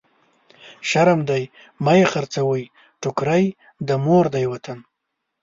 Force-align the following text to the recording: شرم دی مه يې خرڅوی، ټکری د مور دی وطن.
شرم 0.89 1.19
دی 1.29 1.43
مه 1.83 1.93
يې 1.99 2.05
خرڅوی، 2.11 2.63
ټکری 3.01 3.45
د 3.87 3.89
مور 4.05 4.25
دی 4.35 4.45
وطن. 4.51 4.79